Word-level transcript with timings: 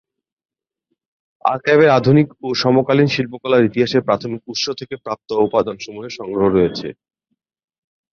আর্কাইভে 1.45 1.87
আধুনিক 1.97 2.27
ও 2.43 2.47
সমকালীন 2.55 3.07
শিল্পকলার 3.07 3.67
ইতিহাসের 3.69 4.05
প্রাথমিক 4.07 4.41
উৎস 4.47 4.65
থেকে 4.79 4.95
প্রাপ্ত 5.05 5.29
উপাদানসমূহের 5.47 6.13
সংগ্রহ 6.19 6.45
রয়েছে। 6.49 6.87